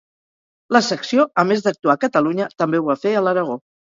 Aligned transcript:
La 0.75 0.79
Secció 0.85 1.25
a 1.41 1.43
més 1.51 1.61
d’actuar 1.67 1.95
a 1.95 2.01
Catalunya 2.05 2.47
també 2.63 2.81
ho 2.83 2.87
va 2.91 2.99
fer 3.05 3.15
a 3.19 3.25
l'Aragó. 3.27 3.61